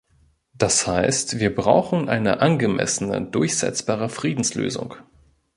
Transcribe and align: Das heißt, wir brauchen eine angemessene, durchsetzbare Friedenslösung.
Das 0.55 0.87
heißt, 0.87 1.37
wir 1.37 1.53
brauchen 1.53 2.09
eine 2.09 2.39
angemessene, 2.41 3.21
durchsetzbare 3.21 4.09
Friedenslösung. 4.09 4.95